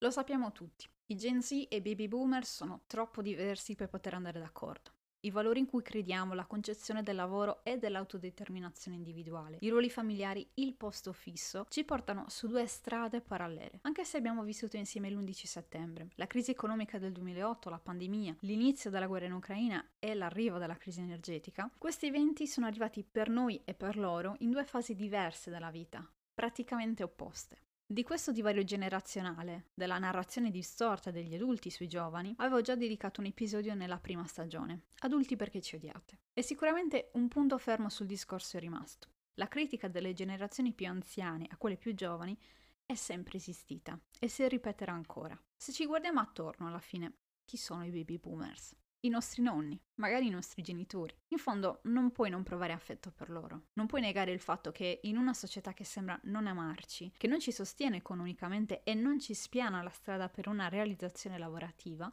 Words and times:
Lo 0.00 0.10
sappiamo 0.12 0.52
tutti, 0.52 0.88
i 1.06 1.16
Gen 1.16 1.42
Z 1.42 1.50
e 1.68 1.76
i 1.78 1.80
baby 1.80 2.06
boomer 2.06 2.44
sono 2.44 2.82
troppo 2.86 3.20
diversi 3.20 3.74
per 3.74 3.88
poter 3.88 4.14
andare 4.14 4.38
d'accordo. 4.38 4.92
I 5.22 5.32
valori 5.32 5.58
in 5.58 5.66
cui 5.66 5.82
crediamo, 5.82 6.34
la 6.34 6.46
concezione 6.46 7.02
del 7.02 7.16
lavoro 7.16 7.64
e 7.64 7.78
dell'autodeterminazione 7.78 8.96
individuale, 8.96 9.56
i 9.60 9.68
ruoli 9.68 9.90
familiari, 9.90 10.48
il 10.54 10.74
posto 10.74 11.12
fisso, 11.12 11.66
ci 11.68 11.82
portano 11.82 12.26
su 12.28 12.46
due 12.46 12.64
strade 12.68 13.20
parallele. 13.20 13.80
Anche 13.82 14.04
se 14.04 14.18
abbiamo 14.18 14.44
vissuto 14.44 14.76
insieme 14.76 15.10
l'11 15.10 15.32
settembre, 15.32 16.10
la 16.14 16.28
crisi 16.28 16.52
economica 16.52 17.00
del 17.00 17.10
2008, 17.10 17.68
la 17.68 17.80
pandemia, 17.80 18.36
l'inizio 18.42 18.90
della 18.90 19.08
guerra 19.08 19.26
in 19.26 19.32
Ucraina 19.32 19.84
e 19.98 20.14
l'arrivo 20.14 20.58
della 20.58 20.76
crisi 20.76 21.00
energetica, 21.00 21.68
questi 21.76 22.06
eventi 22.06 22.46
sono 22.46 22.66
arrivati 22.66 23.02
per 23.02 23.30
noi 23.30 23.60
e 23.64 23.74
per 23.74 23.96
loro 23.96 24.36
in 24.38 24.52
due 24.52 24.64
fasi 24.64 24.94
diverse 24.94 25.50
della 25.50 25.72
vita, 25.72 26.08
praticamente 26.32 27.02
opposte. 27.02 27.66
Di 27.90 28.02
questo 28.02 28.32
divario 28.32 28.64
generazionale, 28.64 29.70
della 29.72 29.96
narrazione 29.96 30.50
distorta 30.50 31.10
degli 31.10 31.34
adulti 31.34 31.70
sui 31.70 31.88
giovani, 31.88 32.34
avevo 32.36 32.60
già 32.60 32.74
dedicato 32.74 33.20
un 33.22 33.28
episodio 33.28 33.74
nella 33.74 33.98
prima 33.98 34.26
stagione, 34.26 34.88
Adulti 34.98 35.36
perché 35.36 35.62
ci 35.62 35.76
odiate. 35.76 36.18
E 36.34 36.42
sicuramente 36.42 37.08
un 37.14 37.28
punto 37.28 37.56
fermo 37.56 37.88
sul 37.88 38.04
discorso 38.04 38.58
è 38.58 38.60
rimasto. 38.60 39.08
La 39.36 39.48
critica 39.48 39.88
delle 39.88 40.12
generazioni 40.12 40.74
più 40.74 40.86
anziane 40.86 41.46
a 41.48 41.56
quelle 41.56 41.78
più 41.78 41.94
giovani 41.94 42.36
è 42.84 42.94
sempre 42.94 43.38
esistita 43.38 43.98
e 44.18 44.28
si 44.28 44.46
ripeterà 44.46 44.92
ancora. 44.92 45.42
Se 45.56 45.72
ci 45.72 45.86
guardiamo 45.86 46.20
attorno 46.20 46.66
alla 46.66 46.80
fine, 46.80 47.20
chi 47.46 47.56
sono 47.56 47.86
i 47.86 47.90
baby 47.90 48.18
boomers? 48.18 48.76
I 49.00 49.08
nostri 49.08 49.42
nonni, 49.42 49.80
magari 49.94 50.26
i 50.26 50.30
nostri 50.30 50.62
genitori. 50.62 51.14
In 51.28 51.38
fondo 51.38 51.80
non 51.84 52.10
puoi 52.10 52.30
non 52.30 52.42
provare 52.42 52.72
affetto 52.72 53.10
per 53.10 53.30
loro, 53.30 53.68
non 53.74 53.86
puoi 53.86 54.00
negare 54.00 54.32
il 54.32 54.40
fatto 54.40 54.72
che 54.72 55.00
in 55.02 55.16
una 55.16 55.34
società 55.34 55.72
che 55.72 55.84
sembra 55.84 56.18
non 56.24 56.46
amarci, 56.46 57.12
che 57.16 57.26
non 57.28 57.40
ci 57.40 57.52
sostiene 57.52 57.96
economicamente 57.96 58.82
e 58.82 58.94
non 58.94 59.18
ci 59.20 59.34
spiana 59.34 59.82
la 59.82 59.90
strada 59.90 60.28
per 60.28 60.48
una 60.48 60.68
realizzazione 60.68 61.38
lavorativa, 61.38 62.10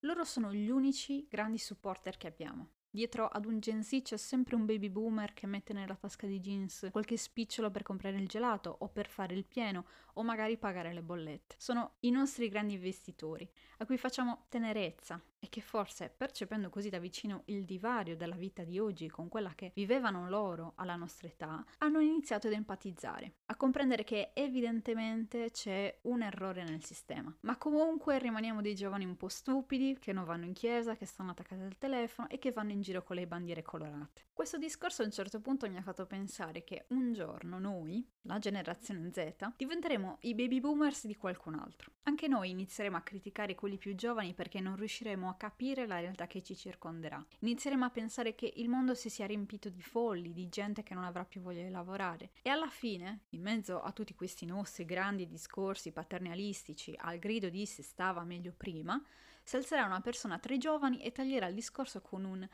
loro 0.00 0.24
sono 0.24 0.52
gli 0.52 0.68
unici 0.68 1.26
grandi 1.28 1.58
supporter 1.58 2.16
che 2.16 2.26
abbiamo. 2.26 2.70
Dietro 2.94 3.26
ad 3.26 3.46
un 3.46 3.58
Gen 3.58 3.82
Z 3.82 4.02
c'è 4.02 4.18
sempre 4.18 4.54
un 4.54 4.66
baby 4.66 4.90
boomer 4.90 5.32
che 5.32 5.46
mette 5.46 5.72
nella 5.72 5.96
tasca 5.96 6.26
di 6.26 6.40
jeans 6.40 6.88
qualche 6.90 7.16
spicciolo 7.16 7.70
per 7.70 7.82
comprare 7.82 8.18
il 8.18 8.28
gelato 8.28 8.76
o 8.80 8.88
per 8.88 9.08
fare 9.08 9.34
il 9.34 9.46
pieno 9.46 9.86
o 10.16 10.22
magari 10.22 10.58
pagare 10.58 10.92
le 10.92 11.02
bollette. 11.02 11.54
Sono 11.56 11.94
i 12.00 12.10
nostri 12.10 12.50
grandi 12.50 12.74
investitori, 12.74 13.50
a 13.78 13.86
cui 13.86 13.96
facciamo 13.96 14.44
tenerezza 14.50 15.18
e 15.38 15.48
che 15.48 15.62
forse, 15.62 16.12
percependo 16.14 16.68
così 16.68 16.90
da 16.90 16.98
vicino 16.98 17.42
il 17.46 17.64
divario 17.64 18.14
della 18.14 18.36
vita 18.36 18.62
di 18.62 18.78
oggi 18.78 19.08
con 19.08 19.28
quella 19.28 19.54
che 19.54 19.72
vivevano 19.74 20.28
loro 20.28 20.74
alla 20.76 20.94
nostra 20.94 21.28
età, 21.28 21.64
hanno 21.78 21.98
iniziato 22.00 22.46
ad 22.46 22.52
empatizzare, 22.52 23.36
a 23.46 23.56
comprendere 23.56 24.04
che 24.04 24.32
evidentemente 24.34 25.50
c'è 25.50 25.98
un 26.02 26.22
errore 26.22 26.62
nel 26.62 26.84
sistema. 26.84 27.34
Ma 27.40 27.56
comunque 27.56 28.18
rimaniamo 28.18 28.60
dei 28.60 28.74
giovani 28.74 29.04
un 29.06 29.16
po' 29.16 29.28
stupidi, 29.28 29.96
che 29.98 30.12
non 30.12 30.24
vanno 30.24 30.44
in 30.44 30.52
chiesa, 30.52 30.94
che 30.94 31.06
stanno 31.06 31.30
attaccati 31.30 31.62
al 31.62 31.78
telefono 31.78 32.28
e 32.28 32.38
che 32.38 32.52
vanno 32.52 32.70
in 32.70 32.81
giro 32.82 33.02
con 33.02 33.16
le 33.16 33.26
bandiere 33.26 33.62
colorate. 33.62 34.26
Questo 34.32 34.58
discorso 34.58 35.02
a 35.02 35.04
un 35.04 35.12
certo 35.12 35.40
punto 35.40 35.68
mi 35.68 35.76
ha 35.76 35.82
fatto 35.82 36.06
pensare 36.06 36.64
che 36.64 36.86
un 36.88 37.12
giorno 37.12 37.58
noi, 37.58 38.06
la 38.22 38.38
generazione 38.38 39.10
Z, 39.12 39.52
diventeremo 39.56 40.18
i 40.22 40.34
baby 40.34 40.60
boomers 40.60 41.06
di 41.06 41.16
qualcun 41.16 41.54
altro. 41.54 41.92
Anche 42.04 42.28
noi 42.28 42.50
inizieremo 42.50 42.96
a 42.96 43.02
criticare 43.02 43.54
quelli 43.54 43.78
più 43.78 43.94
giovani 43.94 44.34
perché 44.34 44.60
non 44.60 44.76
riusciremo 44.76 45.28
a 45.28 45.36
capire 45.36 45.86
la 45.86 46.00
realtà 46.00 46.26
che 46.26 46.42
ci 46.42 46.56
circonderà. 46.56 47.24
Inizieremo 47.40 47.84
a 47.84 47.90
pensare 47.90 48.34
che 48.34 48.52
il 48.56 48.68
mondo 48.68 48.94
si 48.94 49.08
sia 49.08 49.26
riempito 49.26 49.68
di 49.68 49.82
folli, 49.82 50.32
di 50.32 50.48
gente 50.48 50.82
che 50.82 50.94
non 50.94 51.04
avrà 51.04 51.24
più 51.24 51.40
voglia 51.40 51.62
di 51.62 51.70
lavorare. 51.70 52.30
E 52.42 52.50
alla 52.50 52.68
fine, 52.68 53.26
in 53.30 53.42
mezzo 53.42 53.80
a 53.80 53.92
tutti 53.92 54.14
questi 54.14 54.46
nostri 54.46 54.84
grandi 54.84 55.28
discorsi 55.28 55.92
paternalistici, 55.92 56.94
al 56.96 57.18
grido 57.18 57.48
di 57.48 57.66
si 57.66 57.82
stava 57.82 58.24
meglio 58.24 58.52
prima, 58.56 59.00
si 59.42 59.56
alzerà 59.56 59.84
una 59.84 60.00
persona 60.00 60.38
tra 60.38 60.54
i 60.54 60.58
giovani 60.58 61.02
e 61.02 61.12
taglierà 61.12 61.46
il 61.46 61.54
discorso 61.54 62.00
con 62.00 62.24
un 62.24 62.48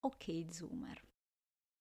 ok 0.00 0.44
zoomer. 0.50 1.07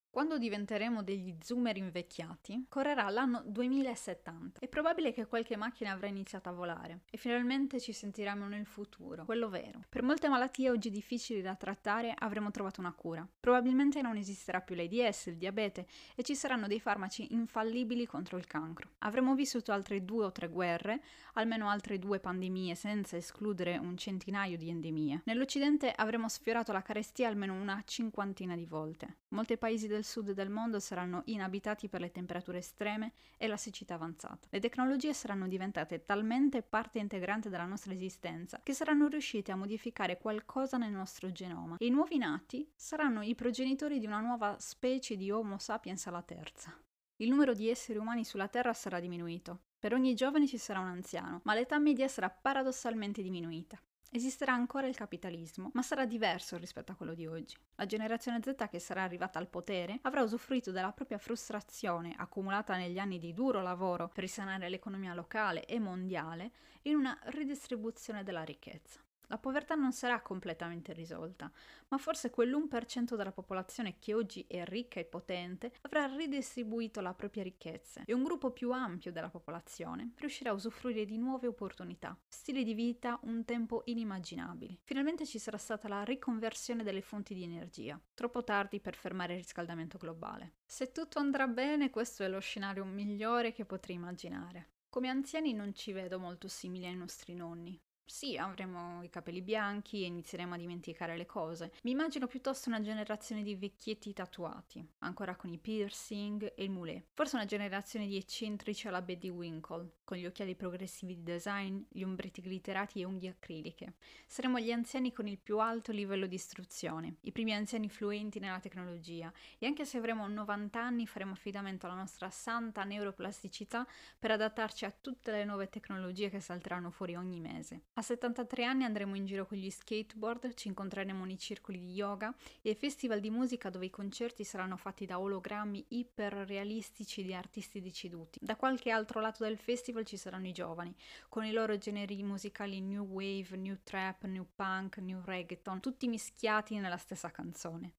Quando 0.10 0.40
diventeremo 0.40 1.04
degli 1.04 1.36
zoomer 1.42 1.78
invecchiati, 1.78 2.66
correrà 2.70 3.08
l'anno 3.10 3.44
2070. 3.46 4.60
È 4.60 4.68
probabile 4.68 5.14
che 5.14 5.28
qualche 5.28 5.56
macchina 5.56 5.92
avrà 5.92 6.08
iniziato 6.08 6.50
a 6.50 6.54
volare 6.54 7.02
e 7.12 7.18
finalmente 7.18 7.80
ci 7.80 7.94
sentiremo 7.94 8.48
nel 8.48 8.66
futuro, 8.66 9.26
quello 9.26 9.48
vero. 9.48 9.84
Per 9.88 10.02
molte 10.02 10.28
malattie 10.28 10.72
oggi 10.72 10.90
difficili 10.90 11.42
da 11.42 11.56
trattare 11.56 12.16
avremo 12.18 12.50
trovato 12.50 12.80
una 12.80 12.94
cura. 12.94 13.28
Probabilmente 13.40 14.02
non 14.02 14.18
esisterà 14.18 14.62
più 14.62 14.74
l'AIDS, 14.74 15.28
il 15.28 15.38
diabete 15.38 15.86
e 16.16 16.24
ci 16.24 16.34
saranno 16.34 16.66
dei 16.66 16.80
farmaci 16.80 17.34
infallibili 17.34 18.08
contro 18.08 18.38
il 18.38 18.48
cancro. 18.48 18.94
Avremo 19.00 19.36
vissuto 19.36 19.72
altre 19.72 20.04
due 20.04 20.26
o 20.26 20.32
tre 20.32 20.48
guerre, 20.48 21.02
almeno 21.34 21.70
altre 21.70 22.00
due 22.00 22.20
pandemie 22.20 22.74
senza 22.74 23.18
escludere 23.18 23.78
un 23.78 23.96
centinaio 23.98 24.58
di 24.58 24.70
endemie. 24.70 25.22
Nell'Occidente 25.26 25.92
avremo 25.92 26.28
sfiorato 26.28 26.72
la 26.72 26.82
carestia 26.82 27.28
almeno 27.28 27.54
una 27.54 27.84
cinquantina 27.86 28.56
di 28.56 28.66
volte. 28.66 29.18
Molti 29.30 29.58
paesi 29.58 29.88
del 29.88 29.97
sud 30.04 30.32
del 30.32 30.50
mondo 30.50 30.80
saranno 30.80 31.22
inabitati 31.26 31.88
per 31.88 32.02
le 32.02 32.12
temperature 32.12 32.58
estreme 32.58 33.14
e 33.38 33.48
la 33.48 33.58
siccità 33.58 33.96
avanzata. 33.96 34.48
Le 34.50 34.60
tecnologie 34.60 35.14
saranno 35.14 35.48
diventate 35.48 36.06
talmente 36.06 36.62
parte 36.62 37.00
integrante 37.00 37.50
della 37.50 37.66
nostra 37.66 37.94
esistenza 37.94 38.60
che 38.64 38.74
saranno 38.74 39.08
riuscite 39.08 39.52
a 39.52 39.56
modificare 39.56 40.18
qualcosa 40.18 40.78
nel 40.78 40.92
nostro 40.92 41.32
genoma 41.32 41.78
e 41.78 41.86
i 41.86 41.90
nuovi 41.90 42.18
nati 42.18 42.70
saranno 42.76 43.22
i 43.22 43.36
progenitori 43.36 44.00
di 44.00 44.06
una 44.06 44.20
nuova 44.20 44.58
specie 44.60 45.16
di 45.16 45.32
Homo 45.32 45.58
sapiens 45.58 46.08
alla 46.08 46.22
terza. 46.22 46.78
Il 47.18 47.30
numero 47.30 47.54
di 47.54 47.68
esseri 47.68 47.98
umani 47.98 48.24
sulla 48.24 48.48
Terra 48.48 48.74
sarà 48.74 49.00
diminuito. 49.00 49.62
Per 49.80 49.94
ogni 49.94 50.14
giovane 50.14 50.48
ci 50.48 50.60
sarà 50.60 50.80
un 50.80 50.88
anziano, 50.88 51.42
ma 51.46 51.56
l'età 51.56 51.80
media 51.80 52.08
sarà 52.08 52.30
paradossalmente 52.30 53.24
diminuita. 53.24 53.82
Esisterà 54.10 54.54
ancora 54.54 54.88
il 54.88 54.96
capitalismo, 54.96 55.70
ma 55.74 55.82
sarà 55.82 56.06
diverso 56.06 56.58
rispetto 56.58 56.92
a 56.92 56.96
quello 56.96 57.14
di 57.14 57.28
oggi. 57.28 57.58
La 57.76 57.86
generazione 57.86 58.40
Z 58.42 58.56
che 58.70 58.80
sarà 58.80 59.04
arrivata 59.04 59.38
al 59.38 59.50
potere 59.50 60.00
avrà 60.04 60.24
usufruito 60.24 60.72
della 60.72 60.94
propria 60.94 61.18
frustrazione 61.18 62.14
accumulata 62.18 62.78
negli 62.78 63.00
anni 63.00 63.20
di 63.20 63.34
duro 63.34 63.62
lavoro 63.62 64.08
per 64.08 64.24
risanare 64.24 64.70
l'economia 64.70 65.14
locale 65.14 65.66
e 65.66 65.80
mondiale 65.80 66.52
in 66.84 66.96
una 66.96 67.20
ridistribuzione 67.26 68.24
della 68.24 68.44
ricchezza. 68.44 69.02
La 69.28 69.38
povertà 69.38 69.76
non 69.76 69.92
sarà 69.92 70.22
completamente 70.22 70.94
risolta, 70.94 71.52
ma 71.90 71.98
forse 71.98 72.32
quell'1% 72.32 73.16
della 73.16 73.34
popolazione 73.34 73.98
che 74.00 74.14
oggi 74.14 74.46
è 74.48 74.64
ricca 74.66 75.02
e 75.02 75.06
potente 75.06 75.74
avrà 75.82 76.06
ridistribuito 76.06 77.02
la 77.02 77.14
propria 77.14 77.44
ricchezza 77.44 78.04
e 78.06 78.14
un 78.14 78.24
gruppo 78.24 78.52
più 78.52 78.72
ampio 78.72 79.12
della 79.12 79.30
popolazione 79.30 80.14
riuscirà 80.18 80.52
a 80.52 80.54
usufruire 80.54 81.04
di 81.04 81.18
nuove 81.18 81.48
opportunità, 81.48 82.18
stili 82.28 82.64
di 82.64 82.74
vita 82.74 83.20
un 83.24 83.44
tempo 83.44 83.82
inimmaginabili. 83.86 84.80
Finalmente 84.84 85.26
ci 85.26 85.40
sarà 85.40 85.58
stata 85.58 85.90
la 85.90 86.04
riconversione 86.04 86.84
delle 86.84 87.02
fonti 87.02 87.34
di 87.34 87.44
energia, 87.44 88.00
troppo 88.14 88.46
tardi 88.46 88.80
per 88.80 88.96
fermare 88.96 89.34
il 89.34 89.40
riscaldamento 89.40 89.98
globale. 89.98 90.54
Se 90.66 90.94
tutto 90.94 91.20
andrà 91.20 91.48
bene, 91.48 91.90
questo 91.90 92.24
è 92.24 92.30
lo 92.30 92.40
scenario 92.40 92.86
migliore 92.86 93.52
che 93.52 93.66
potrei 93.66 93.98
immaginare. 93.98 94.70
Come 94.90 95.10
anziani 95.10 95.54
non 95.54 95.74
ci 95.74 95.92
vedo 95.92 96.18
molto 96.18 96.48
simili 96.48 96.86
ai 96.86 96.96
nostri 96.96 97.36
nonni, 97.36 97.80
sì, 98.08 98.38
avremo 98.38 99.04
i 99.04 99.10
capelli 99.10 99.42
bianchi 99.42 100.04
e 100.04 100.08
inizieremo 100.08 100.54
a 100.54 100.58
dimenticare 100.58 101.18
le 101.18 101.26
cose. 101.26 101.74
Mi 101.84 101.92
immagino 101.92 102.26
piuttosto 102.26 102.70
una 102.70 102.82
generazione 102.82 103.44
di 103.44 103.56
vecchietti 103.56 104.14
tatuati, 104.14 104.84
ancora 105.00 105.36
con 105.36 105.52
i 105.52 105.58
piercing 105.58 106.54
e 106.56 106.64
il 106.64 106.70
mulet. 106.70 107.06
Forse 107.14 107.36
una 107.36 107.46
generazione 107.46 108.08
di 108.08 108.16
eccentrici 108.16 108.88
alla 108.88 109.02
Betty 109.02 109.30
Winkle, 109.30 109.98
con 110.06 110.18
gli 110.18 110.26
occhiali 110.26 110.56
progressivi 110.56 111.16
di 111.16 111.24
design, 111.24 111.82
gli 111.90 112.02
ombretti 112.02 112.42
glitterati 112.42 113.02
e 113.02 113.04
unghie 113.04 113.30
acriliche. 113.30 113.96
Saremo 114.26 114.58
gli 114.60 114.72
anziani 114.72 115.12
con 115.12 115.28
il 115.28 115.38
più 115.38 115.60
alto 115.60 115.92
livello 115.92 116.28
di 116.28 116.36
istruzione, 116.36 117.18
i 117.22 117.34
primi 117.34 117.54
anziani 117.54 117.90
fluenti 117.90 118.40
nella 118.40 118.62
tecnologia 118.62 119.32
e 119.58 119.66
anche 119.66 119.84
se 119.84 119.98
avremo 119.98 120.26
90 120.28 120.82
anni 120.82 121.08
faremo 121.08 121.34
affidamento 121.34 121.86
alla 121.86 121.96
nostra 121.96 122.30
santa 122.30 122.86
neuroplasticità 122.86 123.86
per 124.18 124.32
adattarci 124.32 124.86
a 124.86 124.92
tutte 124.92 125.32
le 125.32 125.44
nuove 125.44 125.68
tecnologie 125.68 126.30
che 126.30 126.40
salteranno 126.40 126.90
fuori 126.90 127.16
ogni 127.16 127.42
mese. 127.42 127.82
A 127.98 128.04
73 128.04 128.64
anni 128.64 128.84
andremo 128.84 129.16
in 129.16 129.26
giro 129.26 129.48
con 129.48 129.58
gli 129.58 129.72
skateboard, 129.72 130.54
ci 130.54 130.68
incontreremo 130.68 131.26
nei 131.26 131.40
circoli 131.40 131.80
di 131.80 131.94
yoga 131.94 132.32
e 132.62 132.76
festival 132.76 133.20
di 133.20 133.32
musica 133.32 133.72
dove 133.72 133.88
i 133.88 133.90
concerti 133.90 134.44
saranno 134.44 134.78
fatti 134.78 135.08
da 135.08 135.20
ologrammi 135.20 135.84
iperrealistici 135.88 137.24
di 137.24 137.34
artisti 137.34 137.82
deceduti. 137.82 138.38
Da 138.40 138.56
qualche 138.56 138.92
altro 138.92 139.20
lato 139.20 139.44
del 139.44 139.58
festival 139.58 140.06
ci 140.06 140.16
saranno 140.16 140.46
i 140.46 140.52
giovani, 140.52 140.96
con 141.28 141.44
i 141.44 141.52
loro 141.52 141.76
generi 141.80 142.22
musicali 142.22 142.82
new 142.82 143.04
wave, 143.04 143.58
new 143.58 143.78
trap, 143.82 144.26
new 144.26 144.46
punk, 144.54 144.98
new 144.98 145.20
reggaeton, 145.26 145.80
tutti 145.80 146.08
mischiati 146.08 146.78
nella 146.78 146.98
stessa 146.98 147.32
canzone. 147.32 147.94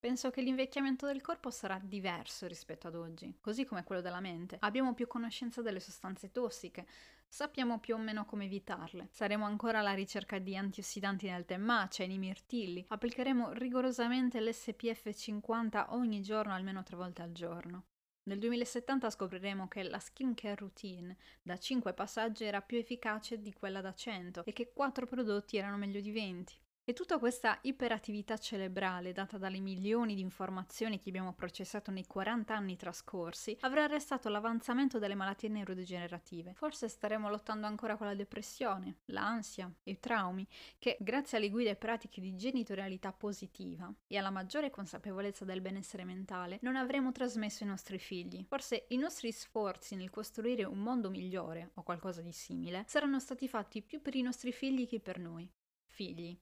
Penso 0.00 0.30
che 0.30 0.42
l'invecchiamento 0.42 1.06
del 1.06 1.20
corpo 1.20 1.50
sarà 1.50 1.80
diverso 1.82 2.46
rispetto 2.46 2.86
ad 2.86 2.94
oggi, 2.94 3.36
così 3.40 3.64
come 3.64 3.82
quello 3.82 4.00
della 4.00 4.20
mente. 4.20 4.56
Abbiamo 4.60 4.94
più 4.94 5.06
conoscenza 5.06 5.60
delle 5.60 5.80
sostanze 5.80 6.30
tossiche, 6.30 6.86
Sappiamo 7.30 7.78
più 7.78 7.94
o 7.94 7.98
meno 7.98 8.24
come 8.24 8.46
evitarle. 8.46 9.08
Saremo 9.12 9.44
ancora 9.44 9.80
alla 9.80 9.92
ricerca 9.92 10.38
di 10.38 10.56
antiossidanti 10.56 11.28
nel 11.28 11.44
tè 11.44 11.58
matcha 11.58 12.02
e 12.02 12.06
nei 12.06 12.18
mirtilli. 12.18 12.84
Applicheremo 12.88 13.52
rigorosamente 13.52 14.40
l'SPF 14.40 15.12
50 15.12 15.94
ogni 15.94 16.22
giorno 16.22 16.54
almeno 16.54 16.82
tre 16.82 16.96
volte 16.96 17.20
al 17.22 17.32
giorno. 17.32 17.84
Nel 18.24 18.38
2070 18.38 19.10
scopriremo 19.10 19.68
che 19.68 19.82
la 19.82 19.98
skincare 19.98 20.54
routine 20.56 21.16
da 21.42 21.58
5 21.58 21.92
passaggi 21.92 22.44
era 22.44 22.62
più 22.62 22.78
efficace 22.78 23.40
di 23.40 23.52
quella 23.52 23.82
da 23.82 23.92
100 23.92 24.44
e 24.44 24.52
che 24.52 24.72
4 24.72 25.06
prodotti 25.06 25.58
erano 25.58 25.76
meglio 25.76 26.00
di 26.00 26.10
20. 26.10 26.60
E 26.88 26.94
tutta 26.94 27.18
questa 27.18 27.58
iperattività 27.64 28.38
cerebrale 28.38 29.12
data 29.12 29.36
dalle 29.36 29.60
milioni 29.60 30.14
di 30.14 30.22
informazioni 30.22 30.98
che 30.98 31.10
abbiamo 31.10 31.34
processato 31.34 31.90
nei 31.90 32.06
40 32.06 32.56
anni 32.56 32.76
trascorsi 32.76 33.54
avrà 33.60 33.84
arrestato 33.84 34.30
l'avanzamento 34.30 34.98
delle 34.98 35.14
malattie 35.14 35.50
neurodegenerative. 35.50 36.54
Forse 36.54 36.88
staremo 36.88 37.28
lottando 37.28 37.66
ancora 37.66 37.98
con 37.98 38.06
la 38.06 38.14
depressione, 38.14 39.00
l'ansia 39.08 39.70
e 39.82 39.90
i 39.90 40.00
traumi 40.00 40.48
che, 40.78 40.96
grazie 40.98 41.36
alle 41.36 41.50
guide 41.50 41.76
pratiche 41.76 42.22
di 42.22 42.34
genitorialità 42.36 43.12
positiva 43.12 43.92
e 44.06 44.16
alla 44.16 44.30
maggiore 44.30 44.70
consapevolezza 44.70 45.44
del 45.44 45.60
benessere 45.60 46.04
mentale, 46.04 46.58
non 46.62 46.74
avremo 46.74 47.12
trasmesso 47.12 47.64
ai 47.64 47.68
nostri 47.68 47.98
figli. 47.98 48.46
Forse 48.48 48.86
i 48.88 48.96
nostri 48.96 49.30
sforzi 49.30 49.94
nel 49.94 50.08
costruire 50.08 50.64
un 50.64 50.78
mondo 50.78 51.10
migliore 51.10 51.72
o 51.74 51.82
qualcosa 51.82 52.22
di 52.22 52.32
simile 52.32 52.84
saranno 52.88 53.20
stati 53.20 53.46
fatti 53.46 53.82
più 53.82 54.00
per 54.00 54.14
i 54.14 54.22
nostri 54.22 54.52
figli 54.52 54.88
che 54.88 55.00
per 55.00 55.18
noi. 55.18 55.46
Figli 55.84 56.34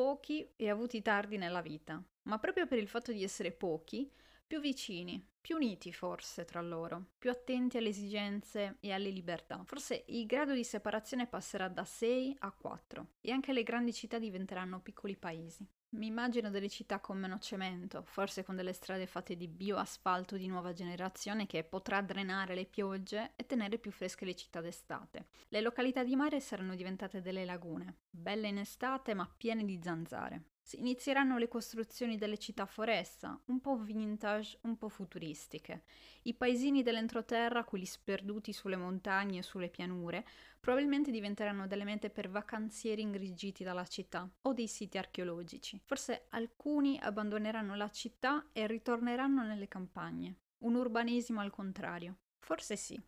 pochi 0.00 0.50
e 0.56 0.70
avuti 0.70 1.02
tardi 1.02 1.36
nella 1.36 1.60
vita, 1.60 2.02
ma 2.22 2.38
proprio 2.38 2.66
per 2.66 2.78
il 2.78 2.88
fatto 2.88 3.12
di 3.12 3.22
essere 3.22 3.52
pochi, 3.52 4.10
più 4.50 4.58
vicini, 4.58 5.24
più 5.40 5.54
uniti 5.54 5.92
forse 5.92 6.44
tra 6.44 6.60
loro, 6.60 7.10
più 7.18 7.30
attenti 7.30 7.76
alle 7.76 7.90
esigenze 7.90 8.78
e 8.80 8.90
alle 8.90 9.10
libertà. 9.10 9.62
Forse 9.64 10.02
il 10.08 10.26
grado 10.26 10.54
di 10.54 10.64
separazione 10.64 11.28
passerà 11.28 11.68
da 11.68 11.84
6 11.84 12.38
a 12.40 12.50
4 12.50 13.06
e 13.20 13.30
anche 13.30 13.52
le 13.52 13.62
grandi 13.62 13.92
città 13.92 14.18
diventeranno 14.18 14.80
piccoli 14.80 15.14
paesi. 15.14 15.64
Mi 15.90 16.06
immagino 16.06 16.50
delle 16.50 16.68
città 16.68 16.98
con 16.98 17.16
meno 17.16 17.38
cemento, 17.38 18.02
forse 18.02 18.42
con 18.42 18.56
delle 18.56 18.72
strade 18.72 19.06
fatte 19.06 19.36
di 19.36 19.46
bioasfalto 19.46 20.36
di 20.36 20.48
nuova 20.48 20.72
generazione 20.72 21.46
che 21.46 21.62
potrà 21.62 22.00
drenare 22.00 22.56
le 22.56 22.66
piogge 22.66 23.34
e 23.36 23.46
tenere 23.46 23.78
più 23.78 23.92
fresche 23.92 24.24
le 24.24 24.34
città 24.34 24.60
d'estate. 24.60 25.26
Le 25.46 25.60
località 25.60 26.02
di 26.02 26.16
mare 26.16 26.40
saranno 26.40 26.74
diventate 26.74 27.20
delle 27.20 27.44
lagune, 27.44 27.98
belle 28.10 28.48
in 28.48 28.58
estate 28.58 29.14
ma 29.14 29.32
piene 29.36 29.64
di 29.64 29.78
zanzare. 29.80 30.42
Si 30.62 30.78
inizieranno 30.78 31.38
le 31.38 31.48
costruzioni 31.48 32.16
delle 32.16 32.38
città 32.38 32.64
foresta, 32.66 33.40
un 33.46 33.60
po' 33.60 33.76
vintage, 33.76 34.58
un 34.62 34.76
po' 34.76 34.88
futuristiche. 34.88 35.84
I 36.22 36.34
paesini 36.34 36.82
dell'entroterra, 36.82 37.64
quelli 37.64 37.86
sperduti 37.86 38.52
sulle 38.52 38.76
montagne 38.76 39.38
e 39.38 39.42
sulle 39.42 39.68
pianure, 39.68 40.24
probabilmente 40.60 41.10
diventeranno 41.10 41.66
delle 41.66 41.84
mete 41.84 42.10
per 42.10 42.28
vacanzieri 42.28 43.02
ingrigiti 43.02 43.64
dalla 43.64 43.86
città 43.86 44.30
o 44.42 44.52
dei 44.52 44.68
siti 44.68 44.98
archeologici. 44.98 45.80
Forse 45.84 46.26
alcuni 46.30 46.98
abbandoneranno 47.00 47.74
la 47.74 47.90
città 47.90 48.46
e 48.52 48.66
ritorneranno 48.66 49.42
nelle 49.42 49.66
campagne. 49.66 50.36
Un 50.58 50.74
urbanesimo 50.74 51.40
al 51.40 51.50
contrario. 51.50 52.18
Forse 52.38 52.76
sì. 52.76 53.00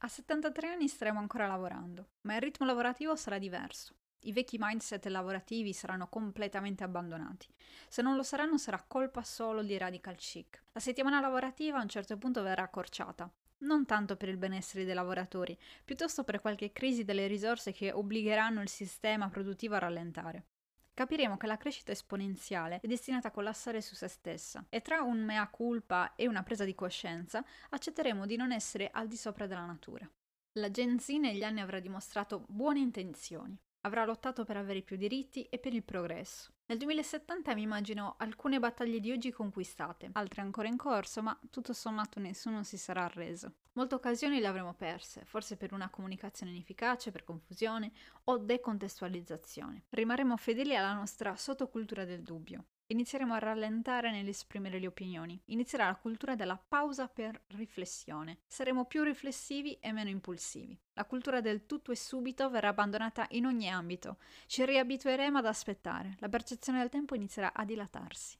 A 0.00 0.08
73 0.08 0.68
anni 0.68 0.88
staremo 0.88 1.18
ancora 1.18 1.46
lavorando, 1.46 2.10
ma 2.22 2.34
il 2.34 2.42
ritmo 2.42 2.66
lavorativo 2.66 3.16
sarà 3.16 3.38
diverso. 3.38 3.94
I 4.20 4.32
vecchi 4.32 4.56
mindset 4.58 5.06
lavorativi 5.06 5.72
saranno 5.72 6.08
completamente 6.08 6.82
abbandonati. 6.82 7.46
Se 7.88 8.02
non 8.02 8.16
lo 8.16 8.22
saranno 8.22 8.58
sarà 8.58 8.82
colpa 8.86 9.22
solo 9.22 9.62
di 9.62 9.78
radical 9.78 10.16
chic. 10.16 10.64
La 10.72 10.80
settimana 10.80 11.20
lavorativa 11.20 11.78
a 11.78 11.82
un 11.82 11.88
certo 11.88 12.16
punto 12.16 12.42
verrà 12.42 12.62
accorciata, 12.62 13.30
non 13.58 13.86
tanto 13.86 14.16
per 14.16 14.28
il 14.28 14.36
benessere 14.36 14.84
dei 14.84 14.94
lavoratori, 14.94 15.56
piuttosto 15.84 16.24
per 16.24 16.40
qualche 16.40 16.72
crisi 16.72 17.04
delle 17.04 17.26
risorse 17.26 17.72
che 17.72 17.92
obbligheranno 17.92 18.60
il 18.60 18.68
sistema 18.68 19.28
produttivo 19.28 19.76
a 19.76 19.78
rallentare. 19.78 20.46
Capiremo 20.92 21.36
che 21.36 21.46
la 21.46 21.58
crescita 21.58 21.92
esponenziale 21.92 22.80
è 22.80 22.86
destinata 22.86 23.28
a 23.28 23.30
collassare 23.30 23.82
su 23.82 23.94
se 23.94 24.08
stessa 24.08 24.64
e 24.70 24.80
tra 24.80 25.02
un 25.02 25.22
mea 25.22 25.46
culpa 25.48 26.14
e 26.14 26.26
una 26.26 26.42
presa 26.42 26.64
di 26.64 26.74
coscienza 26.74 27.44
accetteremo 27.68 28.24
di 28.24 28.36
non 28.36 28.50
essere 28.50 28.90
al 28.90 29.06
di 29.06 29.16
sopra 29.16 29.46
della 29.46 29.66
natura. 29.66 30.10
La 30.52 30.70
Gen 30.70 30.98
Z 30.98 31.08
negli 31.08 31.42
anni 31.42 31.60
avrà 31.60 31.80
dimostrato 31.80 32.46
buone 32.48 32.78
intenzioni, 32.78 33.58
avrà 33.86 34.04
lottato 34.04 34.44
per 34.44 34.56
avere 34.56 34.82
più 34.82 34.96
diritti 34.96 35.44
e 35.44 35.58
per 35.58 35.72
il 35.72 35.84
progresso. 35.84 36.50
Nel 36.66 36.78
2070 36.78 37.54
mi 37.54 37.62
immagino 37.62 38.16
alcune 38.18 38.58
battaglie 38.58 38.98
di 38.98 39.12
oggi 39.12 39.30
conquistate, 39.30 40.10
altre 40.12 40.42
ancora 40.42 40.66
in 40.66 40.76
corso, 40.76 41.22
ma 41.22 41.38
tutto 41.50 41.72
sommato 41.72 42.18
nessuno 42.18 42.64
si 42.64 42.76
sarà 42.76 43.04
arreso. 43.04 43.54
Molte 43.74 43.94
occasioni 43.94 44.40
le 44.40 44.48
avremo 44.48 44.74
perse, 44.74 45.24
forse 45.24 45.56
per 45.56 45.72
una 45.72 45.88
comunicazione 45.88 46.50
inefficace, 46.50 47.12
per 47.12 47.22
confusione 47.22 47.92
o 48.24 48.38
decontestualizzazione. 48.38 49.84
Rimarremo 49.90 50.36
fedeli 50.36 50.74
alla 50.74 50.92
nostra 50.92 51.36
sottocultura 51.36 52.04
del 52.04 52.22
dubbio, 52.22 52.64
Inizieremo 52.88 53.34
a 53.34 53.38
rallentare 53.38 54.12
nell'esprimere 54.12 54.78
le 54.78 54.86
opinioni. 54.86 55.40
Inizierà 55.46 55.86
la 55.86 55.96
cultura 55.96 56.36
della 56.36 56.56
pausa 56.56 57.08
per 57.08 57.42
riflessione. 57.48 58.38
Saremo 58.46 58.84
più 58.84 59.02
riflessivi 59.02 59.74
e 59.80 59.90
meno 59.90 60.08
impulsivi. 60.08 60.78
La 60.92 61.04
cultura 61.04 61.40
del 61.40 61.66
tutto 61.66 61.90
e 61.90 61.96
subito 61.96 62.48
verrà 62.48 62.68
abbandonata 62.68 63.26
in 63.30 63.46
ogni 63.46 63.68
ambito. 63.68 64.18
Ci 64.46 64.64
riabitueremo 64.64 65.38
ad 65.38 65.46
aspettare. 65.46 66.14
La 66.20 66.28
percezione 66.28 66.78
del 66.78 66.88
tempo 66.88 67.16
inizierà 67.16 67.52
a 67.52 67.64
dilatarsi. 67.64 68.38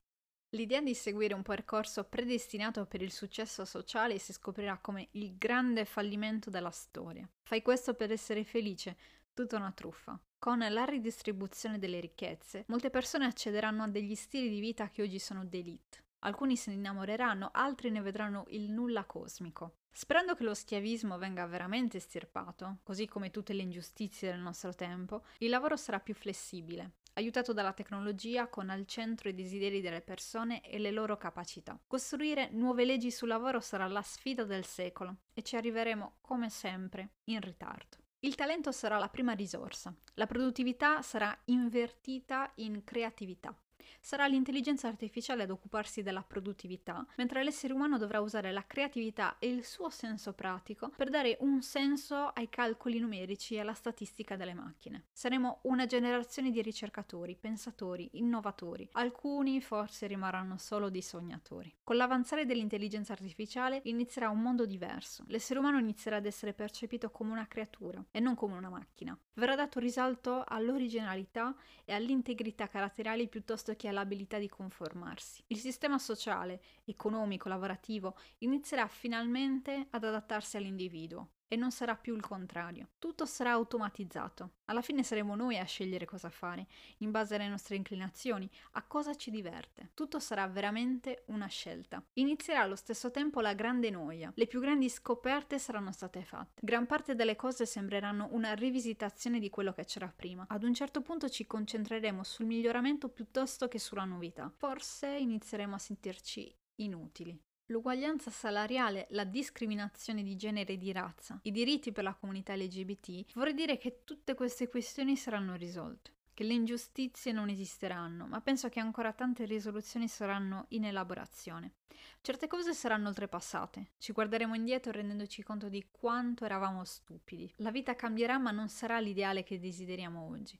L'idea 0.50 0.80
di 0.80 0.94
seguire 0.94 1.34
un 1.34 1.42
percorso 1.42 2.04
predestinato 2.04 2.86
per 2.86 3.02
il 3.02 3.10
successo 3.10 3.64
sociale 3.64 4.18
si 4.18 4.32
scoprirà 4.32 4.78
come 4.78 5.08
il 5.12 5.36
grande 5.36 5.84
fallimento 5.84 6.50
della 6.50 6.70
storia. 6.70 7.28
Fai 7.42 7.62
questo 7.62 7.94
per 7.94 8.12
essere 8.12 8.44
felice, 8.44 8.96
tutta 9.34 9.56
una 9.56 9.72
truffa. 9.72 10.18
Con 10.38 10.58
la 10.58 10.84
ridistribuzione 10.84 11.78
delle 11.78 11.98
ricchezze, 11.98 12.64
molte 12.68 12.90
persone 12.90 13.24
accederanno 13.24 13.82
a 13.82 13.88
degli 13.88 14.14
stili 14.14 14.48
di 14.48 14.60
vita 14.60 14.90
che 14.90 15.02
oggi 15.02 15.18
sono 15.18 15.44
d'élite. 15.44 16.04
Alcuni 16.20 16.56
se 16.56 16.70
ne 16.70 16.76
innamoreranno, 16.76 17.50
altri 17.52 17.90
ne 17.90 18.00
vedranno 18.00 18.44
il 18.48 18.70
nulla 18.70 19.04
cosmico. 19.04 19.78
Sperando 19.90 20.34
che 20.34 20.44
lo 20.44 20.54
schiavismo 20.54 21.18
venga 21.18 21.46
veramente 21.46 21.96
estirpato, 21.96 22.78
così 22.82 23.06
come 23.06 23.30
tutte 23.30 23.54
le 23.54 23.62
ingiustizie 23.62 24.30
del 24.30 24.40
nostro 24.40 24.74
tempo, 24.74 25.24
il 25.38 25.48
lavoro 25.48 25.74
sarà 25.76 26.00
più 26.00 26.14
flessibile, 26.14 26.96
aiutato 27.14 27.52
dalla 27.52 27.72
tecnologia 27.72 28.48
con 28.48 28.68
al 28.68 28.86
centro 28.86 29.30
i 29.30 29.34
desideri 29.34 29.80
delle 29.80 30.02
persone 30.02 30.60
e 30.60 30.78
le 30.78 30.90
loro 30.90 31.16
capacità. 31.16 31.80
Costruire 31.86 32.50
nuove 32.50 32.84
leggi 32.84 33.10
sul 33.10 33.28
lavoro 33.28 33.58
sarà 33.60 33.86
la 33.86 34.02
sfida 34.02 34.44
del 34.44 34.66
secolo 34.66 35.16
e 35.32 35.42
ci 35.42 35.56
arriveremo, 35.56 36.18
come 36.20 36.50
sempre, 36.50 37.14
in 37.24 37.40
ritardo. 37.40 38.04
Il 38.20 38.34
talento 38.34 38.72
sarà 38.72 38.98
la 38.98 39.08
prima 39.08 39.32
risorsa, 39.32 39.94
la 40.14 40.26
produttività 40.26 41.02
sarà 41.02 41.36
invertita 41.46 42.50
in 42.56 42.82
creatività 42.82 43.56
sarà 44.00 44.26
l'intelligenza 44.26 44.88
artificiale 44.88 45.42
ad 45.42 45.50
occuparsi 45.50 46.02
della 46.02 46.22
produttività, 46.22 47.04
mentre 47.16 47.42
l'essere 47.42 47.72
umano 47.72 47.98
dovrà 47.98 48.20
usare 48.20 48.52
la 48.52 48.64
creatività 48.66 49.36
e 49.38 49.48
il 49.48 49.64
suo 49.64 49.90
senso 49.90 50.32
pratico 50.32 50.92
per 50.96 51.10
dare 51.10 51.36
un 51.40 51.60
senso 51.62 52.28
ai 52.28 52.48
calcoli 52.48 52.98
numerici 52.98 53.54
e 53.54 53.60
alla 53.60 53.74
statistica 53.74 54.36
delle 54.36 54.54
macchine. 54.54 55.06
Saremo 55.12 55.58
una 55.62 55.86
generazione 55.86 56.50
di 56.50 56.62
ricercatori, 56.62 57.36
pensatori, 57.36 58.10
innovatori. 58.12 58.88
Alcuni 58.92 59.60
forse 59.60 60.06
rimarranno 60.06 60.56
solo 60.56 60.88
dei 60.88 61.02
sognatori. 61.02 61.74
Con 61.82 61.96
l'avanzare 61.96 62.46
dell'intelligenza 62.46 63.12
artificiale 63.12 63.80
inizierà 63.84 64.30
un 64.30 64.40
mondo 64.40 64.66
diverso. 64.66 65.24
L'essere 65.28 65.58
umano 65.58 65.78
inizierà 65.78 66.16
ad 66.16 66.26
essere 66.26 66.52
percepito 66.52 67.10
come 67.10 67.32
una 67.32 67.48
creatura 67.48 68.04
e 68.10 68.20
non 68.20 68.34
come 68.34 68.56
una 68.56 68.68
macchina. 68.68 69.18
Verrà 69.34 69.54
dato 69.54 69.80
risalto 69.80 70.44
all'originalità 70.46 71.54
e 71.84 71.92
all'integrità 71.92 72.68
caratteriali 72.68 73.28
piuttosto 73.28 73.65
che 73.74 73.88
alla 73.88 74.00
l'abilità 74.00 74.38
di 74.38 74.48
conformarsi. 74.48 75.42
Il 75.48 75.58
sistema 75.58 75.98
sociale, 75.98 76.60
economico, 76.84 77.48
lavorativo 77.48 78.16
inizierà 78.38 78.86
finalmente 78.86 79.88
ad 79.90 80.04
adattarsi 80.04 80.56
all'individuo 80.56 81.30
e 81.48 81.56
non 81.56 81.70
sarà 81.70 81.96
più 81.96 82.14
il 82.14 82.22
contrario. 82.22 82.88
Tutto 82.98 83.24
sarà 83.24 83.52
automatizzato. 83.52 84.50
Alla 84.66 84.82
fine 84.82 85.02
saremo 85.02 85.36
noi 85.36 85.58
a 85.58 85.64
scegliere 85.64 86.04
cosa 86.04 86.30
fare, 86.30 86.66
in 86.98 87.10
base 87.10 87.34
alle 87.34 87.48
nostre 87.48 87.76
inclinazioni, 87.76 88.50
a 88.72 88.82
cosa 88.82 89.14
ci 89.14 89.30
diverte. 89.30 89.90
Tutto 89.94 90.18
sarà 90.18 90.46
veramente 90.48 91.24
una 91.26 91.46
scelta. 91.46 92.02
Inizierà 92.14 92.62
allo 92.62 92.76
stesso 92.76 93.10
tempo 93.10 93.40
la 93.40 93.54
grande 93.54 93.90
noia. 93.90 94.32
Le 94.34 94.46
più 94.46 94.60
grandi 94.60 94.88
scoperte 94.88 95.58
saranno 95.58 95.92
state 95.92 96.24
fatte. 96.24 96.60
Gran 96.64 96.86
parte 96.86 97.14
delle 97.14 97.36
cose 97.36 97.66
sembreranno 97.66 98.28
una 98.32 98.54
rivisitazione 98.54 99.38
di 99.38 99.50
quello 99.50 99.72
che 99.72 99.84
c'era 99.84 100.12
prima. 100.14 100.44
Ad 100.48 100.64
un 100.64 100.74
certo 100.74 101.00
punto 101.02 101.28
ci 101.28 101.46
concentreremo 101.46 102.24
sul 102.24 102.46
miglioramento 102.46 103.08
piuttosto 103.08 103.68
che 103.68 103.78
sulla 103.78 104.04
novità. 104.04 104.52
Forse 104.56 105.08
inizieremo 105.08 105.74
a 105.74 105.78
sentirci 105.78 106.54
inutili. 106.76 107.38
L'uguaglianza 107.68 108.30
salariale, 108.30 109.08
la 109.10 109.24
discriminazione 109.24 110.22
di 110.22 110.36
genere 110.36 110.74
e 110.74 110.78
di 110.78 110.92
razza, 110.92 111.40
i 111.42 111.50
diritti 111.50 111.90
per 111.90 112.04
la 112.04 112.14
comunità 112.14 112.54
LGBT, 112.54 113.34
vorrei 113.34 113.54
dire 113.54 113.76
che 113.76 114.02
tutte 114.04 114.34
queste 114.34 114.68
questioni 114.68 115.16
saranno 115.16 115.56
risolte, 115.56 116.12
che 116.32 116.44
le 116.44 116.52
ingiustizie 116.52 117.32
non 117.32 117.48
esisteranno, 117.48 118.28
ma 118.28 118.40
penso 118.40 118.68
che 118.68 118.78
ancora 118.78 119.12
tante 119.12 119.46
risoluzioni 119.46 120.06
saranno 120.06 120.66
in 120.68 120.84
elaborazione. 120.84 121.72
Certe 122.20 122.46
cose 122.46 122.72
saranno 122.72 123.08
oltrepassate, 123.08 123.94
ci 123.98 124.12
guarderemo 124.12 124.54
indietro 124.54 124.92
rendendoci 124.92 125.42
conto 125.42 125.68
di 125.68 125.88
quanto 125.90 126.44
eravamo 126.44 126.84
stupidi. 126.84 127.52
La 127.56 127.72
vita 127.72 127.96
cambierà 127.96 128.38
ma 128.38 128.52
non 128.52 128.68
sarà 128.68 129.00
l'ideale 129.00 129.42
che 129.42 129.58
desideriamo 129.58 130.28
oggi. 130.28 130.56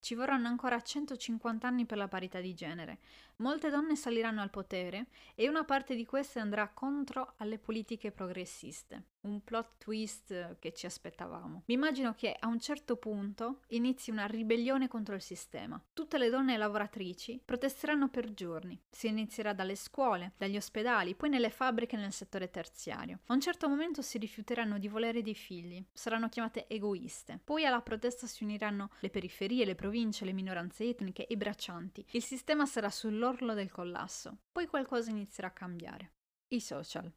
Ci 0.00 0.14
vorranno 0.14 0.48
ancora 0.48 0.80
150 0.80 1.66
anni 1.66 1.84
per 1.84 1.98
la 1.98 2.08
parità 2.08 2.40
di 2.40 2.54
genere. 2.54 2.98
Molte 3.36 3.68
donne 3.68 3.96
saliranno 3.96 4.40
al 4.40 4.50
potere 4.50 5.06
e 5.34 5.48
una 5.48 5.64
parte 5.64 5.94
di 5.94 6.04
queste 6.06 6.38
andrà 6.38 6.68
contro 6.68 7.34
alle 7.38 7.58
politiche 7.58 8.10
progressiste. 8.10 9.02
Un 9.28 9.44
plot 9.44 9.76
twist 9.76 10.56
che 10.58 10.72
ci 10.72 10.86
aspettavamo. 10.86 11.64
Mi 11.66 11.74
immagino 11.74 12.14
che 12.14 12.34
a 12.38 12.46
un 12.46 12.58
certo 12.58 12.96
punto 12.96 13.60
inizi 13.68 14.10
una 14.10 14.24
ribellione 14.24 14.88
contro 14.88 15.14
il 15.14 15.20
sistema. 15.20 15.78
Tutte 15.92 16.16
le 16.16 16.30
donne 16.30 16.56
lavoratrici 16.56 17.38
protesteranno 17.44 18.08
per 18.08 18.32
giorni. 18.32 18.80
Si 18.90 19.06
inizierà 19.06 19.52
dalle 19.52 19.74
scuole, 19.74 20.32
dagli 20.38 20.56
ospedali, 20.56 21.14
poi 21.14 21.28
nelle 21.28 21.50
fabbriche 21.50 21.96
e 21.96 21.98
nel 21.98 22.12
settore 22.12 22.48
terziario. 22.48 23.18
A 23.26 23.34
un 23.34 23.40
certo 23.42 23.68
momento 23.68 24.00
si 24.00 24.16
rifiuteranno 24.16 24.78
di 24.78 24.88
volere 24.88 25.20
dei 25.20 25.34
figli, 25.34 25.84
saranno 25.92 26.30
chiamate 26.30 26.66
egoiste. 26.66 27.38
Poi 27.44 27.66
alla 27.66 27.82
protesta 27.82 28.26
si 28.26 28.44
uniranno 28.44 28.92
le 29.00 29.10
periferie, 29.10 29.66
le 29.66 29.74
province, 29.74 30.24
le 30.24 30.32
minoranze 30.32 30.88
etniche 30.88 31.26
i 31.28 31.36
braccianti. 31.36 32.02
Il 32.12 32.24
sistema 32.24 32.64
sarà 32.64 32.88
sull'orlo 32.88 33.52
del 33.52 33.70
collasso. 33.70 34.38
Poi 34.50 34.66
qualcosa 34.66 35.10
inizierà 35.10 35.48
a 35.48 35.52
cambiare. 35.52 36.12
I 36.48 36.60
social. 36.60 37.12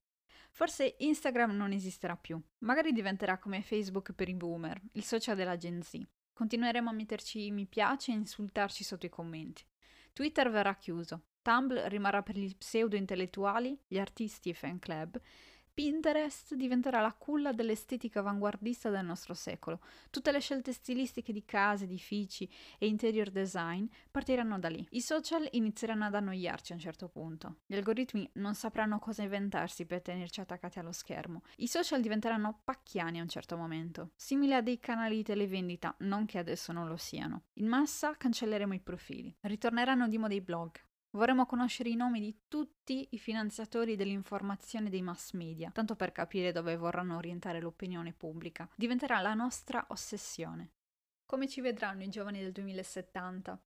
Forse 0.52 0.96
Instagram 1.00 1.56
non 1.56 1.72
esisterà 1.72 2.16
più. 2.16 2.40
Magari 2.60 2.92
diventerà 2.92 3.38
come 3.40 3.62
Facebook 3.62 4.14
per 4.14 4.30
i 4.30 4.36
boomer, 4.36 4.80
il 4.94 5.04
social 5.04 5.36
della 5.36 5.58
Gen 5.58 5.82
Z. 5.82 6.00
Continueremo 6.34 6.90
a 6.90 6.94
metterci 6.94 7.50
mi 7.52 7.66
piace 7.66 8.12
e 8.12 8.16
insultarci 8.16 8.84
sotto 8.84 9.06
i 9.06 9.10
commenti. 9.10 9.64
Twitter 10.14 10.52
verrà 10.52 10.76
chiuso. 10.76 11.28
Tumblr 11.42 11.88
rimarrà 11.88 12.22
per 12.22 12.38
gli 12.38 12.56
pseudo 12.56 12.96
intellettuali, 12.96 13.80
gli 13.88 13.98
artisti 13.98 14.50
e 14.50 14.54
fan 14.54 14.78
club 14.78 15.20
Pinterest 15.74 16.54
diventerà 16.56 17.00
la 17.00 17.14
culla 17.14 17.54
dell'estetica 17.54 18.20
avanguardista 18.20 18.90
del 18.90 19.06
nostro 19.06 19.34
secolo. 19.34 19.80
Tutte 20.10 20.32
le 20.32 20.40
scelte 20.40 20.74
stilistiche 20.74 21.32
di 21.32 21.46
case, 21.46 21.86
edifici 21.86 22.50
e 22.78 22.88
interior 22.88 23.30
design 23.30 23.86
partiranno 24.12 24.60
da 24.60 24.68
lì. 24.68 24.86
I 24.92 25.02
social 25.02 25.48
inizieranno 25.52 26.06
ad 26.06 26.16
annoiarci 26.16 26.74
a 26.74 26.76
un 26.76 26.82
certo 26.82 27.08
punto. 27.08 27.60
Gli 27.66 27.76
algoritmi 27.76 28.30
non 28.34 28.54
sapranno 28.54 29.00
cosa 29.00 29.24
inventarsi 29.24 29.86
per 29.86 30.02
tenerci 30.02 30.42
attaccati 30.42 30.80
allo 30.80 30.92
schermo. 30.92 31.42
I 31.58 31.68
social 31.68 32.02
diventeranno 32.02 32.62
pacchiani 32.64 33.20
a 33.20 33.24
un 33.24 33.30
certo 33.30 33.56
momento, 33.56 34.12
simili 34.16 34.54
a 34.54 34.62
dei 34.62 34.80
canali 34.80 35.16
di 35.16 35.24
televendita, 35.24 35.96
non 36.00 36.26
che 36.26 36.38
adesso 36.38 36.74
non 36.74 36.88
lo 36.88 36.98
siano. 36.98 37.44
In 37.54 37.68
massa 37.68 38.16
cancelleremo 38.18 38.74
i 38.74 38.80
profili. 38.82 39.34
Ritorneranno 39.40 40.08
di 40.10 40.18
moda 40.18 40.34
i 40.34 40.42
blog, 40.42 40.72
Vorremmo 41.14 41.46
conoscere 41.46 41.90
i 41.90 41.96
nomi 41.96 42.22
di 42.22 42.44
tutti 42.48 43.10
i 43.12 43.20
finanziatori 43.20 43.98
dell'informazione 43.98 44.90
dei 44.90 45.02
mass 45.02 45.34
media, 45.34 45.70
tanto 45.72 45.98
per 45.98 46.14
capire 46.14 46.54
dove 46.54 46.78
vorranno 46.78 47.18
orientare 47.18 47.60
l'opinione 47.60 48.14
pubblica. 48.14 48.70
Diventerà 48.76 49.20
la 49.20 49.34
nostra 49.34 49.86
ossessione. 49.90 50.72
Come 51.26 51.50
ci 51.50 51.60
vedranno 51.60 52.04
i 52.04 52.10
giovani 52.10 52.40
del 52.40 52.54
2070? 52.54 53.62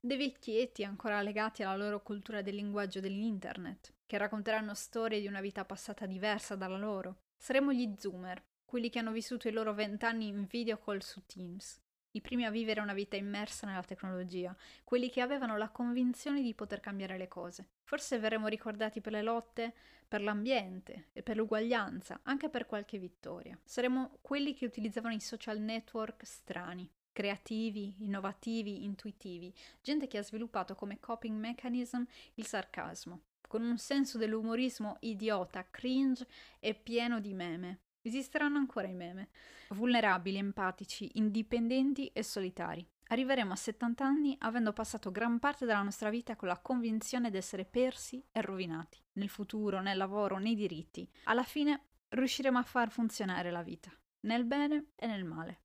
Dei 0.00 0.16
vecchietti 0.16 0.84
ancora 0.84 1.20
legati 1.20 1.62
alla 1.62 1.76
loro 1.76 2.02
cultura 2.02 2.40
del 2.40 2.54
linguaggio 2.54 3.00
dell'internet, 3.00 3.92
che 4.06 4.16
racconteranno 4.16 4.72
storie 4.72 5.20
di 5.20 5.26
una 5.26 5.42
vita 5.42 5.66
passata 5.66 6.06
diversa 6.06 6.56
dalla 6.56 6.78
loro. 6.78 7.24
Saremo 7.36 7.74
gli 7.74 7.94
zoomer, 7.98 8.42
quelli 8.64 8.88
che 8.88 9.00
hanno 9.00 9.12
vissuto 9.12 9.48
i 9.48 9.52
loro 9.52 9.74
vent'anni 9.74 10.28
in 10.28 10.46
video 10.46 10.78
call 10.78 11.00
su 11.00 11.24
Teams, 11.26 11.78
i 12.16 12.22
primi 12.22 12.46
a 12.46 12.50
vivere 12.50 12.80
una 12.80 12.94
vita 12.94 13.16
immersa 13.16 13.66
nella 13.66 13.82
tecnologia, 13.82 14.56
quelli 14.84 15.10
che 15.10 15.20
avevano 15.20 15.56
la 15.58 15.68
convinzione 15.68 16.40
di 16.42 16.54
poter 16.54 16.80
cambiare 16.80 17.18
le 17.18 17.28
cose. 17.28 17.68
Forse 17.84 18.18
verremo 18.18 18.46
ricordati 18.48 19.00
per 19.00 19.12
le 19.12 19.22
lotte, 19.22 19.74
per 20.08 20.22
l'ambiente 20.22 21.08
e 21.12 21.22
per 21.22 21.36
l'uguaglianza, 21.36 22.20
anche 22.22 22.48
per 22.48 22.66
qualche 22.66 22.98
vittoria. 22.98 23.58
Saremo 23.64 24.18
quelli 24.22 24.54
che 24.54 24.64
utilizzavano 24.64 25.14
i 25.14 25.20
social 25.20 25.60
network 25.60 26.24
strani, 26.24 26.90
creativi, 27.12 27.94
innovativi, 27.98 28.84
intuitivi, 28.84 29.52
gente 29.82 30.06
che 30.06 30.18
ha 30.18 30.22
sviluppato 30.22 30.74
come 30.74 30.98
coping 30.98 31.38
mechanism 31.38 32.02
il 32.34 32.46
sarcasmo, 32.46 33.24
con 33.46 33.62
un 33.62 33.76
senso 33.76 34.16
dell'umorismo 34.16 34.96
idiota, 35.00 35.66
cringe 35.70 36.26
e 36.60 36.74
pieno 36.74 37.20
di 37.20 37.34
meme. 37.34 37.80
Esisteranno 38.06 38.58
ancora 38.58 38.86
i 38.86 38.94
meme. 38.94 39.30
Vulnerabili, 39.70 40.36
empatici, 40.36 41.10
indipendenti 41.14 42.06
e 42.12 42.22
solitari. 42.22 42.88
Arriveremo 43.08 43.52
a 43.52 43.56
70 43.56 44.04
anni 44.04 44.36
avendo 44.42 44.72
passato 44.72 45.10
gran 45.10 45.40
parte 45.40 45.66
della 45.66 45.82
nostra 45.82 46.08
vita 46.08 46.36
con 46.36 46.46
la 46.46 46.60
convinzione 46.60 47.30
di 47.30 47.36
essere 47.36 47.64
persi 47.64 48.24
e 48.30 48.40
rovinati, 48.42 49.02
nel 49.14 49.28
futuro, 49.28 49.80
nel 49.80 49.96
lavoro, 49.96 50.38
nei 50.38 50.54
diritti. 50.54 51.08
Alla 51.24 51.42
fine 51.42 51.86
riusciremo 52.10 52.58
a 52.58 52.62
far 52.62 52.90
funzionare 52.90 53.50
la 53.50 53.64
vita, 53.64 53.90
nel 54.20 54.44
bene 54.44 54.92
e 54.94 55.06
nel 55.08 55.24
male. 55.24 55.62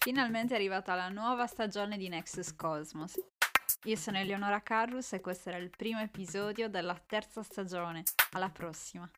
Finalmente 0.00 0.54
è 0.54 0.56
arrivata 0.56 0.96
la 0.96 1.08
nuova 1.08 1.46
stagione 1.46 1.96
di 1.96 2.08
Nexus 2.08 2.54
Cosmos 2.56 3.16
io 3.84 3.96
sono 3.96 4.18
Eleonora 4.18 4.62
Carrus 4.62 5.12
e 5.12 5.20
questo 5.20 5.50
era 5.50 5.58
il 5.58 5.70
primo 5.70 6.00
episodio 6.00 6.68
della 6.68 6.98
terza 7.06 7.42
stagione. 7.42 8.02
Alla 8.32 8.48
prossima! 8.48 9.08